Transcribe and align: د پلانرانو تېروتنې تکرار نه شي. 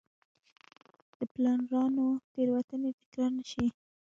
د 1.17 1.19
پلانرانو 1.33 2.07
تېروتنې 2.33 2.91
تکرار 2.99 3.31
نه 3.37 3.43
شي. 3.51 3.65